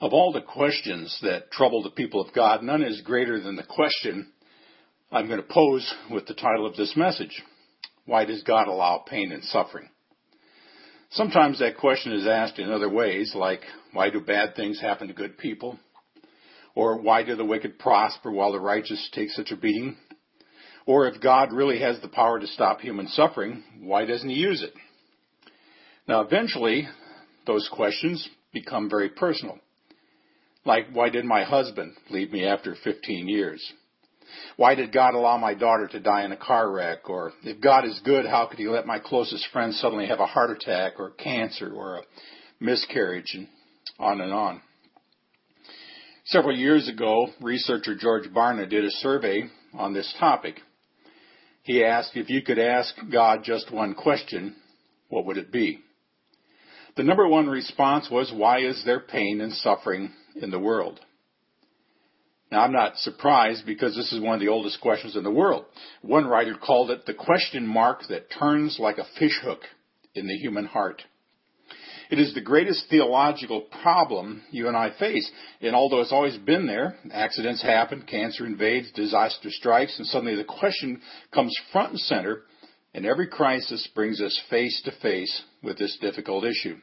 [0.00, 3.64] Of all the questions that trouble the people of God, none is greater than the
[3.64, 4.30] question
[5.10, 7.42] I'm going to pose with the title of this message.
[8.06, 9.88] Why does God allow pain and suffering?
[11.10, 15.14] Sometimes that question is asked in other ways, like, why do bad things happen to
[15.14, 15.78] good people?
[16.76, 19.96] Or why do the wicked prosper while the righteous take such a beating?
[20.86, 24.62] Or if God really has the power to stop human suffering, why doesn't he use
[24.62, 24.74] it?
[26.06, 26.86] Now eventually,
[27.46, 29.58] those questions become very personal.
[30.68, 33.72] Like, why did my husband leave me after 15 years?
[34.58, 37.08] Why did God allow my daughter to die in a car wreck?
[37.08, 40.26] Or if God is good, how could he let my closest friend suddenly have a
[40.26, 42.02] heart attack or cancer or a
[42.60, 43.48] miscarriage and
[43.98, 44.60] on and on.
[46.26, 50.60] Several years ago, researcher George Barna did a survey on this topic.
[51.62, 54.54] He asked if you could ask God just one question,
[55.08, 55.78] what would it be?
[56.98, 61.00] The number one response was, why is there pain and suffering in the world?
[62.50, 65.66] Now, I'm not surprised because this is one of the oldest questions in the world.
[66.00, 69.60] One writer called it the question mark that turns like a fishhook
[70.14, 71.02] in the human heart.
[72.10, 75.30] It is the greatest theological problem you and I face.
[75.60, 80.44] And although it's always been there, accidents happen, cancer invades, disaster strikes, and suddenly the
[80.44, 81.02] question
[81.34, 82.42] comes front and center,
[82.94, 86.76] and every crisis brings us face to face with this difficult issue.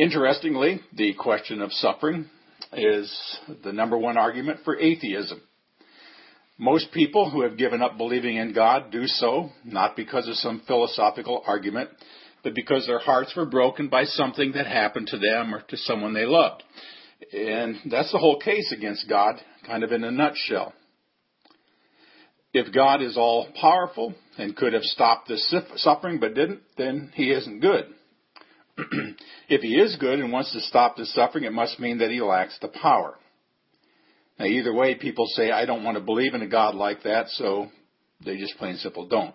[0.00, 2.24] Interestingly, the question of suffering
[2.72, 5.42] is the number one argument for atheism.
[6.56, 10.62] Most people who have given up believing in God do so not because of some
[10.66, 11.90] philosophical argument,
[12.42, 16.14] but because their hearts were broken by something that happened to them or to someone
[16.14, 16.62] they loved.
[17.34, 19.34] And that's the whole case against God,
[19.66, 20.72] kind of in a nutshell.
[22.54, 27.30] If God is all powerful and could have stopped this suffering but didn't, then he
[27.32, 27.84] isn't good.
[29.48, 32.20] if he is good and wants to stop the suffering, it must mean that he
[32.20, 33.16] lacks the power.
[34.38, 37.28] Now, either way, people say, I don't want to believe in a God like that,
[37.28, 37.68] so
[38.24, 39.34] they just plain simple don't.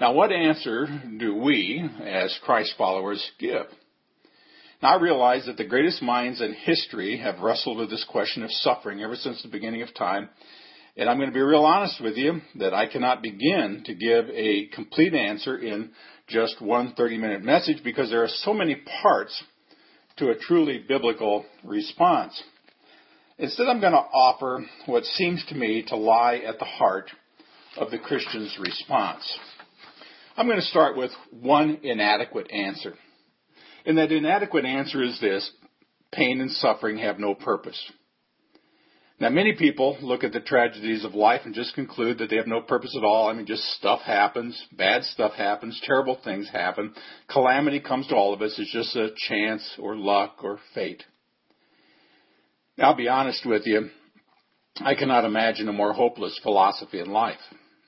[0.00, 0.86] Now, what answer
[1.18, 3.66] do we, as Christ followers, give?
[4.82, 8.50] Now, I realize that the greatest minds in history have wrestled with this question of
[8.50, 10.28] suffering ever since the beginning of time.
[10.96, 14.28] And I'm going to be real honest with you that I cannot begin to give
[14.30, 15.90] a complete answer in
[16.28, 19.42] just one 30 minute message because there are so many parts
[20.16, 22.40] to a truly biblical response.
[23.38, 27.10] Instead, I'm going to offer what seems to me to lie at the heart
[27.76, 29.38] of the Christian's response.
[30.36, 32.94] I'm going to start with one inadequate answer.
[33.84, 35.50] And that inadequate answer is this
[36.12, 37.80] pain and suffering have no purpose.
[39.24, 42.46] Now, many people look at the tragedies of life and just conclude that they have
[42.46, 43.26] no purpose at all.
[43.26, 46.92] I mean, just stuff happens, bad stuff happens, terrible things happen,
[47.30, 48.54] calamity comes to all of us.
[48.58, 51.04] It's just a chance or luck or fate.
[52.76, 53.88] Now, I'll be honest with you,
[54.82, 57.40] I cannot imagine a more hopeless philosophy in life.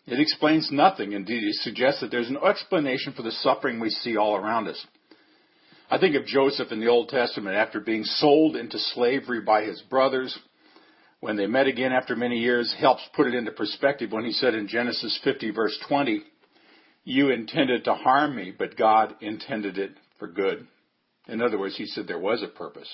[0.07, 1.13] It explains nothing.
[1.13, 4.87] Indeed, it suggests that there's no explanation for the suffering we see all around us.
[5.91, 9.83] I think of Joseph in the Old Testament after being sold into slavery by his
[9.83, 10.37] brothers
[11.21, 14.55] when they met again after many years helps put it into perspective when he said
[14.55, 16.23] in Genesis 50 verse 20,
[17.05, 20.67] you intended to harm me, but God intended it for good.
[21.29, 22.89] In other words, he said there was a purpose.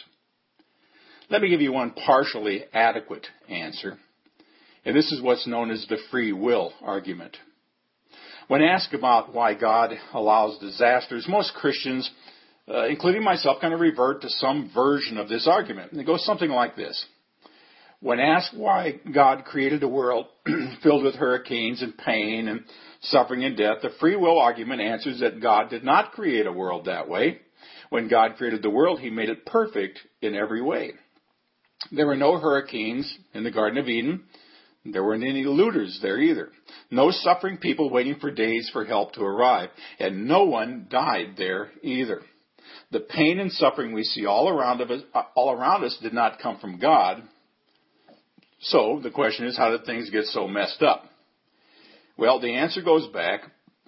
[1.31, 3.97] Let me give you one partially adequate answer.
[4.85, 7.37] And this is what's known as the free will argument.
[8.49, 12.11] When asked about why God allows disasters, most Christians,
[12.69, 15.93] uh, including myself, kind of revert to some version of this argument.
[15.93, 17.03] And it goes something like this.
[18.03, 20.27] When asked why God created a world
[20.83, 22.65] filled with hurricanes and pain and
[23.03, 26.87] suffering and death, the free will argument answers that God did not create a world
[26.87, 27.39] that way.
[27.91, 30.95] When God created the world, He made it perfect in every way.
[31.93, 34.25] There were no hurricanes in the Garden of Eden.
[34.85, 36.51] There weren't any looters there either.
[36.91, 39.71] No suffering people waiting for days for help to arrive.
[40.01, 42.23] And no one died there either.
[42.91, 46.41] The pain and suffering we see all around, us, uh, all around us did not
[46.41, 47.23] come from God.
[48.63, 51.05] So the question is, how did things get so messed up?
[52.17, 53.41] Well, the answer goes back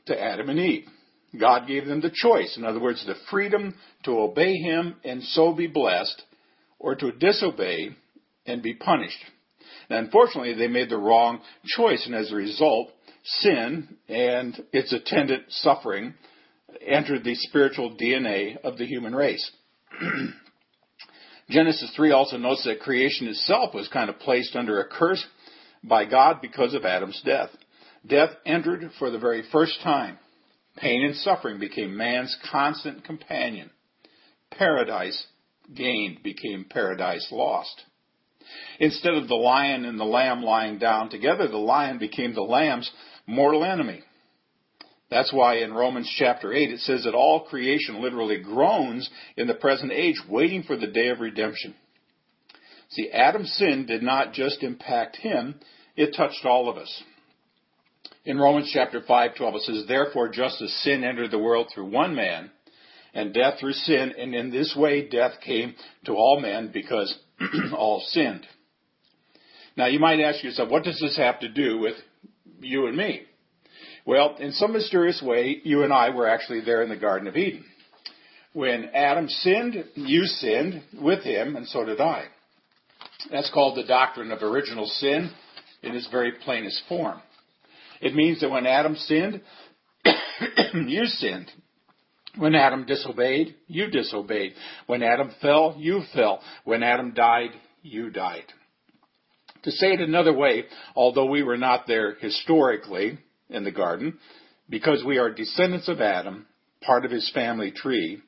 [0.07, 0.87] to Adam and Eve.
[1.39, 2.57] God gave them the choice.
[2.57, 3.75] In other words, the freedom
[4.05, 6.23] to obey Him and so be blessed,
[6.79, 7.91] or to disobey
[8.47, 9.19] and be punished.
[9.91, 12.91] Now, unfortunately, they made the wrong choice, and as a result,
[13.25, 16.15] sin and its attendant suffering
[16.85, 19.51] entered the spiritual DNA of the human race.
[21.49, 25.25] Genesis 3 also notes that creation itself was kind of placed under a curse
[25.83, 27.51] by God because of Adam's death.
[28.07, 30.19] Death entered for the very first time.
[30.77, 33.71] Pain and suffering became man's constant companion.
[34.51, 35.27] Paradise
[35.75, 37.83] gained became paradise lost.
[38.79, 42.91] Instead of the lion and the lamb lying down together, the lion became the lamb's
[43.27, 44.03] mortal enemy.
[45.15, 49.55] That's why in Romans chapter 8 it says that all creation literally groans in the
[49.55, 51.77] present age, waiting for the day of redemption.
[52.89, 55.55] See, Adam's sin did not just impact him,
[55.95, 57.03] it touched all of us.
[58.25, 62.17] In Romans chapter 5:12 it says, "Therefore just as sin entered the world through one
[62.17, 62.51] man,
[63.15, 65.77] and death through sin, and in this way death came
[66.07, 67.17] to all men because
[67.73, 68.49] all sinned."
[69.77, 72.03] Now you might ask yourself, what does this have to do with
[72.61, 73.27] you and me?
[74.07, 77.37] Well, in some mysterious way, you and I were actually there in the Garden of
[77.37, 77.65] Eden.
[78.53, 82.27] When Adam sinned, you sinned with him, and so did I.
[83.31, 85.31] That's called the doctrine of original sin
[85.83, 87.21] in its very plainest form.
[88.01, 89.41] It means that when Adam sinned,
[90.75, 91.51] you sinned.
[92.37, 94.53] When Adam disobeyed, you disobeyed.
[94.87, 96.41] When Adam fell, you fell.
[96.65, 97.51] When Adam died,
[97.83, 98.45] you died.
[99.63, 100.65] To say it another way,
[100.95, 103.19] although we were not there historically
[103.55, 104.19] in the garden,
[104.69, 106.47] because we are descendants of Adam,
[106.83, 108.21] part of his family tree,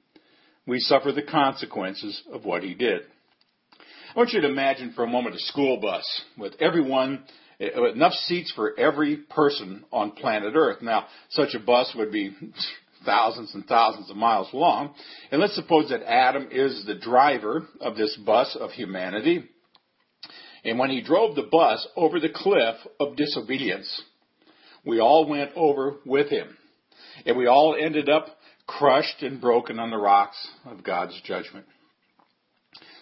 [0.66, 3.02] we suffer the consequences of what he did.
[4.14, 7.24] I want you to imagine for a moment a school bus with everyone,
[7.60, 10.82] eh, enough seats for every person on planet Earth.
[10.82, 12.34] Now, such a bus would be
[13.04, 14.94] thousands and thousands of miles long.
[15.30, 19.44] And let's suppose that Adam is the driver of this bus of humanity.
[20.64, 24.02] And when he drove the bus over the cliff of disobedience,
[24.86, 26.56] we all went over with him.
[27.26, 28.26] And we all ended up
[28.66, 31.66] crushed and broken on the rocks of God's judgment.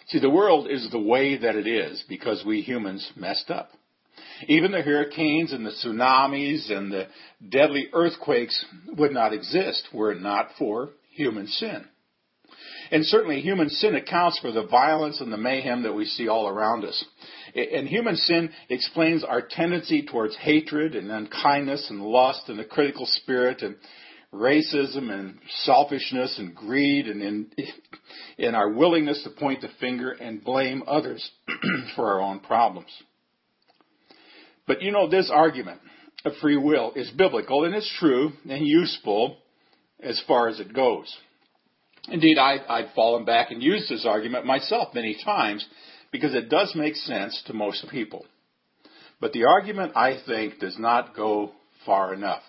[0.07, 3.69] See, the world is the way that it is because we humans messed up.
[4.47, 7.07] Even the hurricanes and the tsunamis and the
[7.47, 8.65] deadly earthquakes
[8.97, 11.85] would not exist were it not for human sin.
[12.91, 16.47] And certainly human sin accounts for the violence and the mayhem that we see all
[16.47, 17.03] around us.
[17.55, 23.05] And human sin explains our tendency towards hatred and unkindness and lust and the critical
[23.05, 23.75] spirit and
[24.33, 27.53] racism and selfishness and greed and
[28.37, 31.29] in, our willingness to point the finger and blame others
[31.95, 32.89] for our own problems.
[34.67, 35.79] But you know, this argument
[36.25, 39.37] of free will is biblical and it's true and useful
[40.01, 41.15] as far as it goes.
[42.09, 45.65] Indeed, I, I've fallen back and used this argument myself many times
[46.11, 48.25] because it does make sense to most people.
[49.19, 51.51] But the argument, I think, does not go
[51.85, 52.41] far enough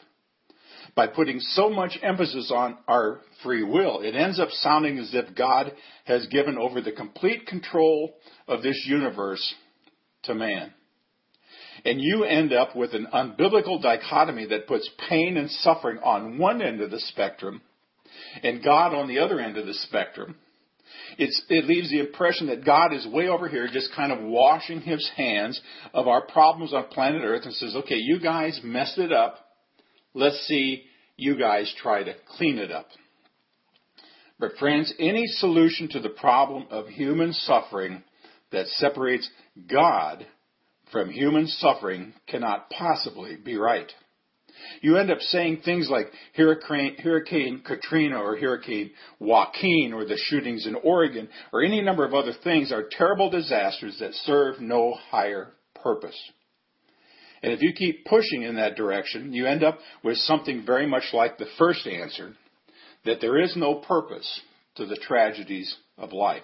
[0.96, 5.36] by putting so much emphasis on our free will, it ends up sounding as if
[5.36, 5.72] God
[6.06, 8.14] has given over the complete control
[8.48, 9.54] of this universe
[10.24, 10.72] to man.
[11.84, 16.62] And you end up with an unbiblical dichotomy that puts pain and suffering on one
[16.62, 17.60] end of the spectrum
[18.42, 20.36] and God on the other end of the spectrum.
[21.18, 24.80] It's, it leaves the impression that God is way over here just kind of washing
[24.80, 25.60] his hands
[25.92, 29.38] of our problems on planet Earth and says, okay, you guys messed it up.
[30.14, 30.84] Let's see
[31.16, 32.88] you guys try to clean it up.
[34.38, 38.02] But friends, any solution to the problem of human suffering
[38.52, 39.28] that separates
[39.68, 40.26] God
[40.92, 43.90] from human suffering cannot possibly be right.
[44.80, 50.66] You end up saying things like Hurricane, Hurricane Katrina or Hurricane Joaquin or the shootings
[50.66, 55.52] in Oregon or any number of other things are terrible disasters that serve no higher
[55.82, 56.18] purpose.
[57.42, 61.04] And if you keep pushing in that direction, you end up with something very much
[61.12, 62.34] like the first answer
[63.04, 64.40] that there is no purpose
[64.76, 66.42] to the tragedies of life.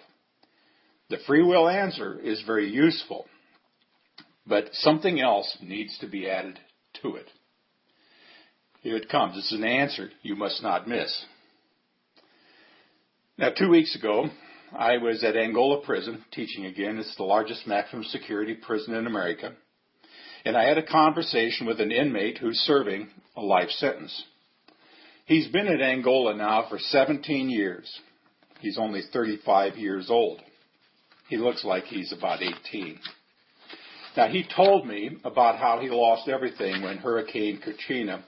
[1.10, 3.26] The free will answer is very useful,
[4.46, 6.58] but something else needs to be added
[7.02, 7.26] to it.
[8.82, 9.36] Here it comes.
[9.36, 11.24] Is an answer you must not miss.
[13.38, 14.26] Now, two weeks ago,
[14.76, 16.98] I was at Angola Prison teaching again.
[16.98, 19.52] It's the largest maximum security prison in America
[20.44, 24.24] and I had a conversation with an inmate who's serving a life sentence.
[25.24, 28.00] He's been at Angola now for 17 years.
[28.60, 30.40] He's only 35 years old.
[31.28, 32.98] He looks like he's about 18.
[34.16, 38.22] Now, he told me about how he lost everything when Hurricane Katrina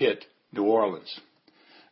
[0.00, 1.20] hit New Orleans.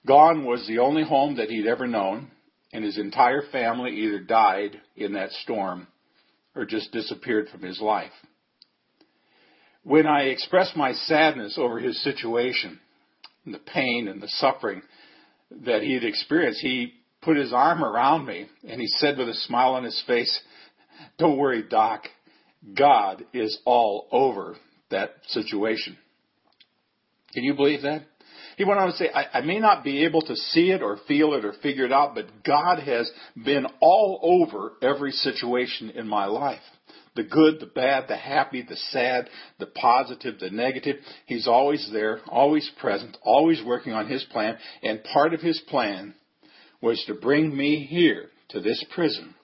[0.04, 2.32] Gone was the only home that he'd ever known,
[2.72, 5.86] and his entire family either died in that storm
[6.56, 8.10] or just disappeared from his life
[9.88, 12.78] when I expressed my sadness over his situation,
[13.46, 14.82] and the pain and the suffering
[15.64, 19.34] that he had experienced, he put his arm around me and he said with a
[19.34, 20.40] smile on his face,
[21.16, 22.04] Don't worry, Doc.
[22.76, 24.56] God is all over
[24.90, 25.96] that situation.
[27.34, 28.02] Can you believe that?
[28.56, 30.98] He went on to say, I, I may not be able to see it or
[31.06, 33.10] feel it or figure it out, but God has
[33.44, 36.60] been all over every situation in my life.
[37.14, 39.28] The good, the bad, the happy, the sad,
[39.60, 40.96] the positive, the negative.
[41.26, 44.58] He's always there, always present, always working on His plan.
[44.82, 46.14] And part of His plan
[46.80, 49.34] was to bring me here to this prison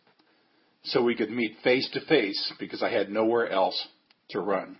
[0.85, 3.89] so we could meet face to face because I had nowhere else
[4.31, 4.79] to run.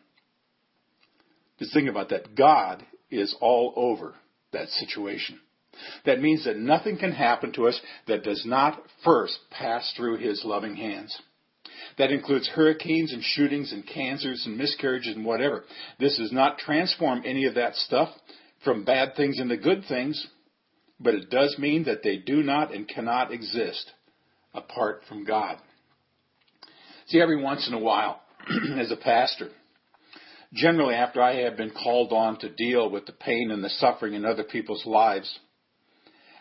[1.59, 2.35] Just think about that.
[2.37, 4.15] God is all over
[4.53, 5.41] that situation.
[6.07, 10.43] That means that nothing can happen to us that does not first pass through His
[10.45, 11.17] loving hands.
[11.99, 15.65] That includes hurricanes and shootings and cancers and miscarriages and whatever.
[15.99, 18.11] This does not transform any of that stuff
[18.63, 20.27] from bad things into good things,
[20.99, 23.91] but it does mean that they do not and cannot exist
[24.53, 25.59] apart from God.
[27.07, 28.21] See, every once in a while,
[28.79, 29.51] as a pastor,
[30.55, 34.15] generally after I have been called on to deal with the pain and the suffering
[34.15, 35.39] in other people's lives,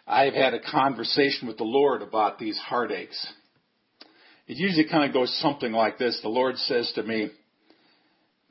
[0.05, 3.27] I have had a conversation with the Lord about these heartaches.
[4.47, 6.19] It usually kind of goes something like this.
[6.21, 7.29] The Lord says to me,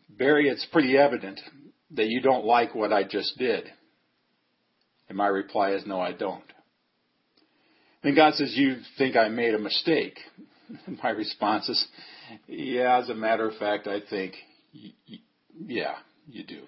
[0.09, 1.41] Barry, it's pretty evident
[1.93, 3.65] that you don't like what I just did.
[5.09, 6.43] And my reply is, no, I don't.
[8.03, 10.19] Then God says, you think I made a mistake.
[11.03, 11.87] My response is,
[12.49, 14.35] yeah, as a matter of fact, I think,
[15.67, 15.95] yeah,
[16.29, 16.63] you do.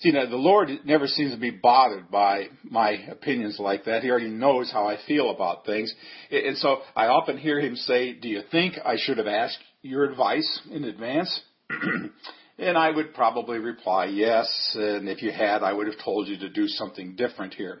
[0.00, 4.02] See, now the Lord never seems to be bothered by my opinions like that.
[4.02, 5.92] He already knows how I feel about things.
[6.30, 10.04] And so I often hear him say, Do you think I should have asked your
[10.04, 11.40] advice in advance?
[12.58, 14.48] and I would probably reply, Yes.
[14.74, 17.80] And if you had, I would have told you to do something different here.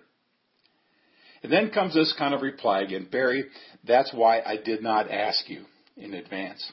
[1.44, 3.44] And then comes this kind of reply again Barry,
[3.86, 5.64] that's why I did not ask you
[5.96, 6.72] in advance.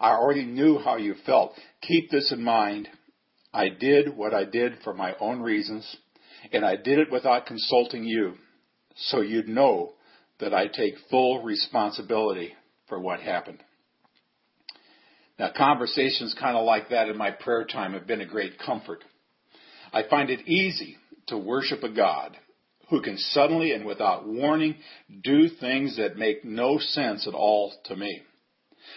[0.00, 1.52] I already knew how you felt.
[1.82, 2.88] Keep this in mind.
[3.52, 5.96] I did what I did for my own reasons,
[6.52, 8.34] and I did it without consulting you,
[8.96, 9.92] so you'd know
[10.40, 12.52] that I take full responsibility
[12.88, 13.62] for what happened.
[15.38, 19.04] Now, conversations kind of like that in my prayer time have been a great comfort.
[19.92, 20.96] I find it easy
[21.28, 22.36] to worship a God
[22.90, 24.76] who can suddenly and without warning
[25.22, 28.22] do things that make no sense at all to me.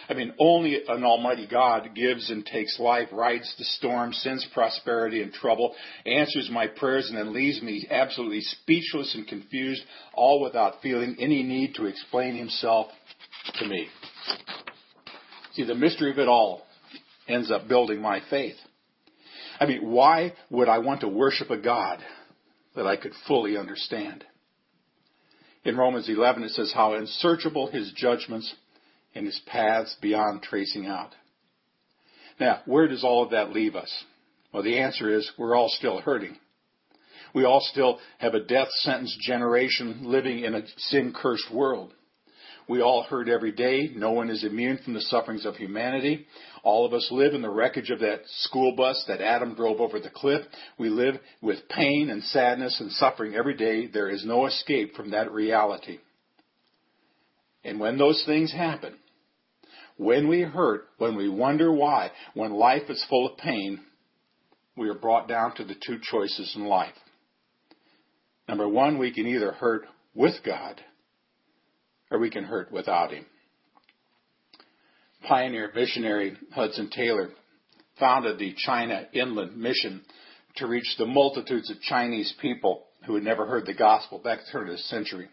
[0.08, 5.22] I mean, only an almighty God gives and takes life, rides the storm, sends prosperity
[5.22, 5.74] and trouble,
[6.06, 9.82] answers my prayers, and then leaves me absolutely speechless and confused,
[10.14, 12.86] all without feeling any need to explain himself
[13.58, 13.88] to me.
[15.52, 16.62] See, the mystery of it all
[17.28, 18.56] ends up building my faith.
[19.60, 21.98] I mean, why would I want to worship a God
[22.76, 24.24] that I could fully understand?
[25.64, 28.54] In Romans 11, it says how unsearchable his judgments
[29.18, 31.10] and his paths beyond tracing out.
[32.38, 33.92] Now, where does all of that leave us?
[34.52, 36.36] Well, the answer is we're all still hurting.
[37.34, 41.92] We all still have a death sentence generation living in a sin cursed world.
[42.68, 43.90] We all hurt every day.
[43.94, 46.26] No one is immune from the sufferings of humanity.
[46.62, 49.98] All of us live in the wreckage of that school bus that Adam drove over
[49.98, 50.42] the cliff.
[50.78, 53.88] We live with pain and sadness and suffering every day.
[53.88, 55.98] There is no escape from that reality.
[57.64, 58.94] And when those things happen,
[59.98, 63.80] when we hurt, when we wonder why, when life is full of pain,
[64.76, 66.94] we are brought down to the two choices in life.
[68.48, 69.82] Number one, we can either hurt
[70.14, 70.80] with God
[72.10, 73.26] or we can hurt without Him.
[75.26, 77.30] Pioneer missionary Hudson Taylor
[77.98, 80.02] founded the China Inland Mission
[80.56, 84.52] to reach the multitudes of Chinese people who had never heard the gospel back the
[84.52, 85.28] turn of the century.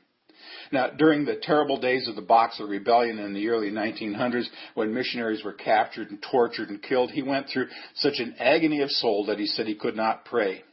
[0.72, 5.44] Now, during the terrible days of the Boxer Rebellion in the early 1900s, when missionaries
[5.44, 9.40] were captured and tortured and killed, he went through such an agony of soul that
[9.40, 10.64] he said he could not pray.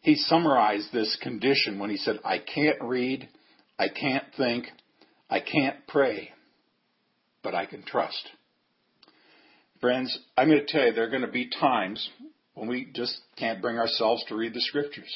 [0.00, 3.28] He summarized this condition when he said, I can't read,
[3.78, 4.66] I can't think,
[5.30, 6.30] I can't pray,
[7.42, 8.28] but I can trust.
[9.80, 12.08] Friends, I'm going to tell you there are going to be times
[12.54, 15.12] when we just can't bring ourselves to read the scriptures.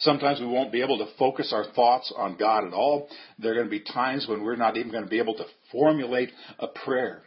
[0.00, 3.08] Sometimes we won't be able to focus our thoughts on God at all.
[3.38, 5.46] There are going to be times when we're not even going to be able to
[5.72, 7.22] formulate a prayer.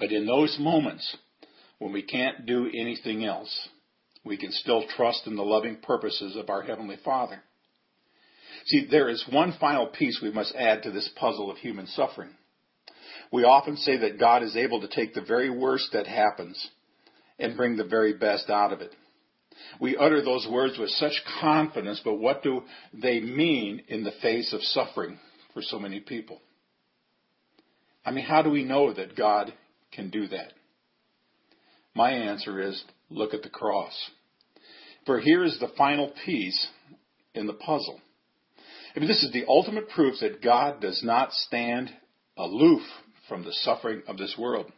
[0.00, 1.16] But in those moments,
[1.78, 3.68] when we can't do anything else,
[4.24, 7.40] we can still trust in the loving purposes of our Heavenly Father.
[8.66, 12.30] See, there is one final piece we must add to this puzzle of human suffering.
[13.32, 16.68] We often say that God is able to take the very worst that happens
[17.38, 18.92] and bring the very best out of it.
[19.80, 22.62] We utter those words with such confidence, but what do
[22.92, 25.18] they mean in the face of suffering
[25.54, 26.40] for so many people?
[28.04, 29.52] I mean, how do we know that God
[29.92, 30.52] can do that?
[31.94, 33.92] My answer is look at the cross.
[35.04, 36.66] For here is the final piece
[37.34, 38.00] in the puzzle.
[38.94, 41.90] I mean, this is the ultimate proof that God does not stand
[42.36, 42.82] aloof
[43.28, 44.70] from the suffering of this world.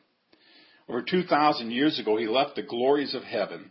[0.88, 3.70] Over 2,000 years ago, he left the glories of heaven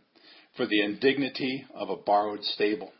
[0.60, 2.92] for the indignity of a borrowed stable.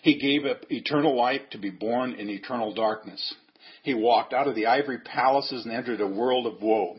[0.00, 3.34] He gave up eternal life to be born in eternal darkness.
[3.82, 6.96] He walked out of the ivory palaces and entered a world of woe.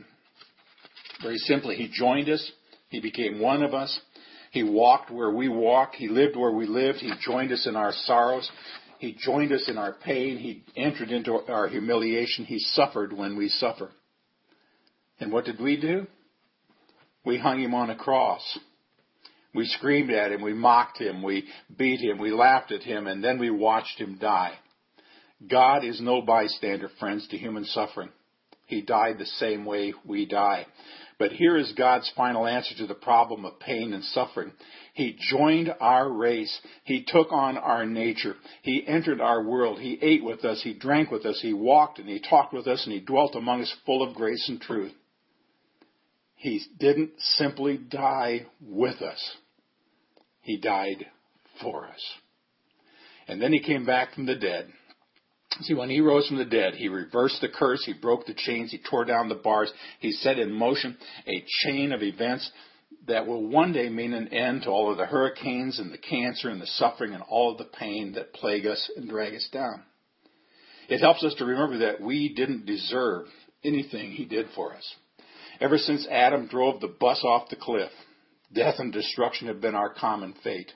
[1.23, 2.51] Very simply, he joined us.
[2.89, 3.99] He became one of us.
[4.51, 5.95] He walked where we walk.
[5.95, 6.99] He lived where we lived.
[6.99, 8.47] He joined us in our sorrows.
[8.99, 10.37] He joined us in our pain.
[10.37, 12.45] He entered into our humiliation.
[12.45, 13.89] He suffered when we suffer.
[15.19, 16.05] And what did we do?
[17.25, 18.59] We hung him on a cross.
[19.53, 20.41] We screamed at him.
[20.41, 21.21] We mocked him.
[21.23, 21.45] We
[21.77, 22.17] beat him.
[22.19, 23.07] We laughed at him.
[23.07, 24.53] And then we watched him die.
[25.49, 28.09] God is no bystander, friends, to human suffering.
[28.67, 30.65] He died the same way we die.
[31.19, 34.53] But here is God's final answer to the problem of pain and suffering.
[34.93, 36.57] He joined our race.
[36.83, 38.35] He took on our nature.
[38.61, 39.79] He entered our world.
[39.79, 40.61] He ate with us.
[40.63, 41.39] He drank with us.
[41.41, 44.47] He walked and he talked with us and he dwelt among us full of grace
[44.47, 44.93] and truth.
[46.35, 49.37] He didn't simply die with us.
[50.41, 51.05] He died
[51.61, 52.01] for us.
[53.27, 54.67] And then he came back from the dead.
[55.61, 58.71] See, when he rose from the dead, he reversed the curse, he broke the chains,
[58.71, 62.49] he tore down the bars, he set in motion a chain of events
[63.07, 66.49] that will one day mean an end to all of the hurricanes and the cancer
[66.49, 69.83] and the suffering and all of the pain that plague us and drag us down.
[70.87, 73.27] It helps us to remember that we didn't deserve
[73.63, 74.95] anything he did for us.
[75.59, 77.91] Ever since Adam drove the bus off the cliff,
[78.53, 80.71] death and destruction have been our common fate.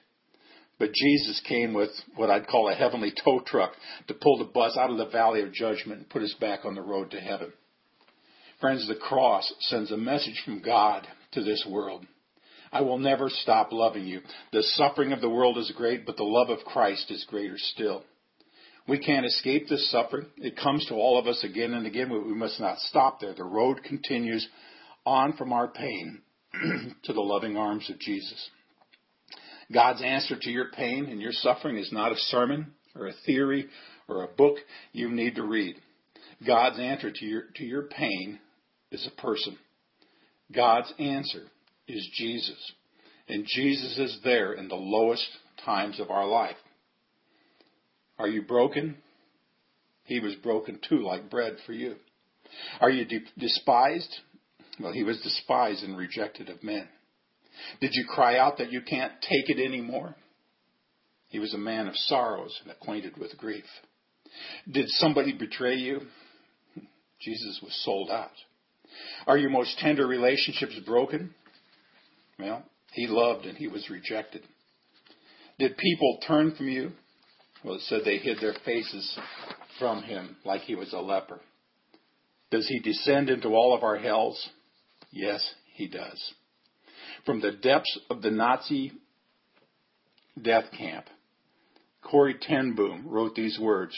[0.78, 3.72] But Jesus came with what I'd call a heavenly tow truck
[4.08, 6.76] to pull the bus out of the valley of judgment and put us back on
[6.76, 7.54] the road to heaven.
[8.60, 12.06] Friends, the cross sends a message from God to this world.
[12.72, 14.22] I will never stop loving you.
[14.52, 18.04] The suffering of the world is great, but the love of Christ is greater still.
[18.88, 20.28] We can't escape this suffering.
[20.38, 23.34] It comes to all of us again and again, but we must not stop there.
[23.34, 24.48] The road continues
[25.06, 26.22] on from our pain
[27.04, 28.50] to the loving arms of Jesus.
[29.74, 33.68] God's answer to your pain and your suffering is not a sermon or a theory
[34.08, 34.58] or a book
[34.92, 35.76] you need to read.
[36.46, 38.40] God's answer to your, to your pain
[38.92, 39.58] is a person.
[40.54, 41.44] God's answer
[41.88, 42.74] is Jesus.
[43.28, 45.26] And Jesus is there in the lowest
[45.66, 46.58] times of our life.
[48.20, 48.98] Are you broken?
[50.04, 51.96] He was broken too, like bread for you.
[52.80, 54.16] Are you de- despised?
[54.80, 56.88] Well, he was despised and rejected of men.
[57.80, 60.16] Did you cry out that you can't take it anymore?
[61.30, 63.66] He was a man of sorrows and acquainted with grief.
[64.70, 66.02] Did somebody betray you?
[67.22, 68.32] Jesus was sold out.
[69.28, 71.34] Are your most tender relationships broken?
[72.38, 74.44] Well, he loved and he was rejected.
[75.58, 76.92] Did people turn from you?
[77.64, 79.18] Well, it said they hid their faces
[79.80, 81.40] from him like he was a leper.
[82.52, 84.50] Does he descend into all of our hells?
[85.16, 86.34] Yes, he does.
[87.26, 88.92] From the depths of the Nazi
[90.40, 91.06] death camp,
[92.04, 93.98] Corrie ten Boom wrote these words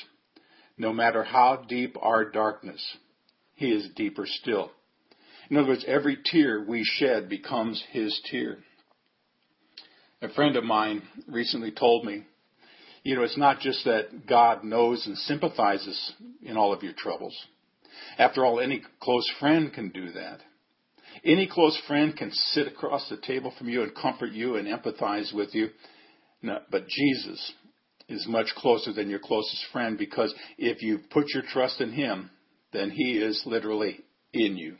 [0.78, 2.98] No matter how deep our darkness,
[3.56, 4.72] he is deeper still.
[5.50, 8.60] In other words, every tear we shed becomes his tear.
[10.22, 12.26] A friend of mine recently told me,
[13.02, 17.36] you know, it's not just that God knows and sympathizes in all of your troubles.
[18.20, 20.42] After all, any close friend can do that.
[21.28, 25.34] Any close friend can sit across the table from you and comfort you and empathize
[25.36, 25.70] with you.
[26.42, 27.54] No, but Jesus
[28.08, 32.30] is much closer than your closest friend because if you put your trust in Him,
[32.72, 34.00] then He is literally
[34.32, 34.78] in you.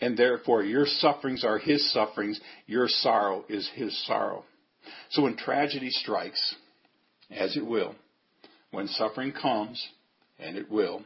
[0.00, 4.44] And therefore, your sufferings are His sufferings, your sorrow is His sorrow.
[5.10, 6.54] So when tragedy strikes,
[7.30, 7.94] as it will,
[8.70, 9.86] when suffering comes,
[10.38, 11.04] and it will,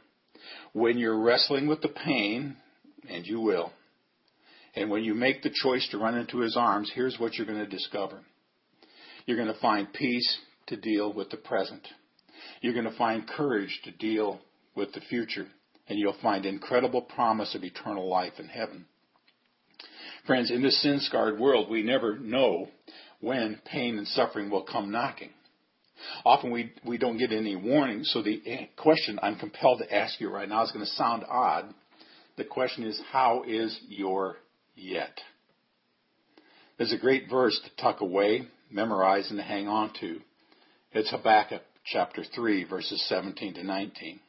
[0.72, 2.56] when you're wrestling with the pain,
[3.08, 3.72] and you will,
[4.74, 7.58] and when you make the choice to run into his arms, here's what you're going
[7.58, 8.20] to discover.
[9.26, 11.86] You're going to find peace to deal with the present.
[12.60, 14.40] You're going to find courage to deal
[14.74, 15.46] with the future.
[15.88, 18.86] And you'll find incredible promise of eternal life in heaven.
[20.26, 22.68] Friends, in this sin scarred world, we never know
[23.20, 25.30] when pain and suffering will come knocking.
[26.24, 28.40] Often we, we don't get any warning, so the
[28.76, 31.74] question I'm compelled to ask you right now is going to sound odd.
[32.36, 34.36] The question is, how is your
[34.80, 35.20] yet.
[36.78, 40.20] There's a great verse to tuck away, memorize, and hang on to.
[40.92, 44.20] It's Habakkuk chapter 3, verses 17 to 19.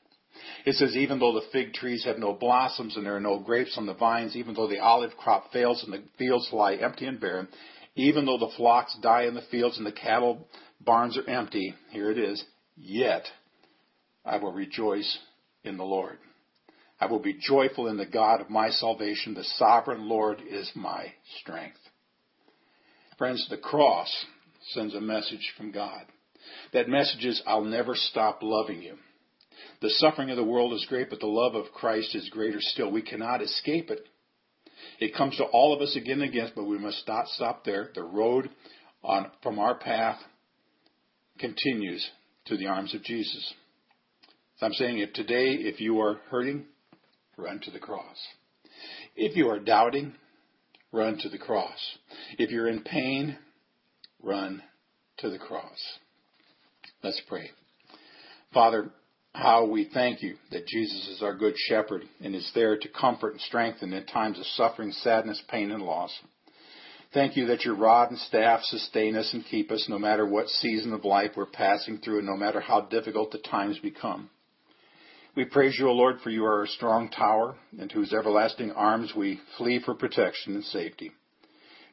[0.65, 3.77] It says, Even though the fig trees have no blossoms and there are no grapes
[3.77, 7.19] on the vines, even though the olive crop fails and the fields lie empty and
[7.19, 7.47] barren,
[7.95, 10.47] Even though the flocks die in the fields and the cattle
[10.79, 12.43] barns are empty, here it is,
[12.75, 13.23] yet
[14.25, 15.17] I will rejoice
[15.63, 16.17] in the Lord.
[17.01, 19.33] I will be joyful in the God of my salvation.
[19.33, 21.79] The sovereign Lord is my strength.
[23.17, 24.25] Friends, the cross
[24.69, 26.05] sends a message from God.
[26.73, 28.97] That message is, I'll never stop loving you.
[29.81, 32.91] The suffering of the world is great, but the love of Christ is greater still.
[32.91, 34.07] We cannot escape it.
[34.99, 37.89] It comes to all of us again and again, but we must not stop there.
[37.95, 38.47] The road
[39.03, 40.19] on, from our path
[41.39, 42.07] continues
[42.45, 43.53] to the arms of Jesus.
[44.57, 46.65] So I'm saying if today, if you are hurting,
[47.41, 48.17] run to the cross.
[49.15, 50.13] If you are doubting,
[50.91, 51.97] run to the cross.
[52.37, 53.37] If you're in pain,
[54.21, 54.61] run
[55.17, 55.79] to the cross.
[57.03, 57.49] Let's pray.
[58.53, 58.91] Father,
[59.33, 63.31] how we thank you that Jesus is our good shepherd and is there to comfort
[63.31, 66.11] and strengthen in times of suffering, sadness, pain, and loss.
[67.13, 70.47] Thank you that your rod and staff sustain us and keep us no matter what
[70.47, 74.29] season of life we're passing through and no matter how difficult the times become.
[75.33, 79.13] We praise you, O Lord, for you are our strong tower, into whose everlasting arms
[79.15, 81.11] we flee for protection and safety.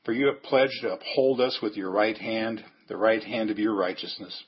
[0.05, 3.59] For you have pledged to uphold us with your right hand, the right hand of
[3.61, 4.43] your righteousness.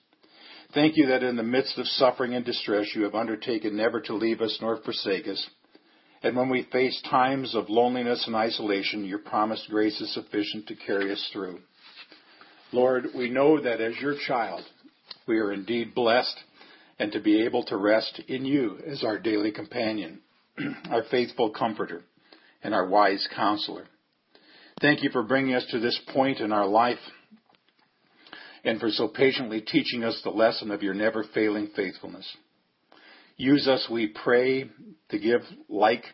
[0.74, 4.14] Thank you that in the midst of suffering and distress you have undertaken never to
[4.14, 5.48] leave us nor forsake us.
[6.24, 10.74] And when we face times of loneliness and isolation, your promised grace is sufficient to
[10.74, 11.60] carry us through.
[12.72, 14.62] Lord, we know that as your child,
[15.28, 16.36] we are indeed blessed
[17.00, 20.20] and to be able to rest in you as our daily companion,
[20.90, 22.02] our faithful comforter,
[22.62, 23.86] and our wise counselor.
[24.82, 26.98] Thank you for bringing us to this point in our life
[28.64, 32.30] and for so patiently teaching us the lesson of your never failing faithfulness.
[33.38, 34.70] Use us, we pray,
[35.08, 36.04] to give like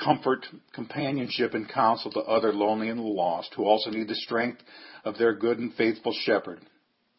[0.00, 4.60] comfort, companionship, and counsel to other lonely and lost who also need the strength
[5.04, 6.60] of their good and faithful shepherd.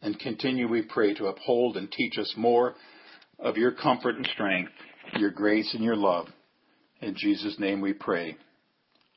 [0.00, 2.74] And continue, we pray, to uphold and teach us more
[3.38, 4.72] of your comfort and strength,
[5.16, 6.26] your grace and your love.
[7.00, 8.36] In Jesus' name we pray.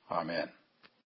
[0.09, 0.49] Amen.